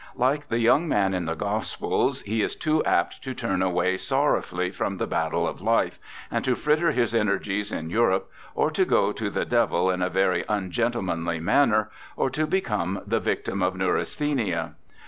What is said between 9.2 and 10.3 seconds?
the devil in a